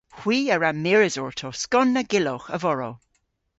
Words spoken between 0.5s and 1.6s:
a wra mires orto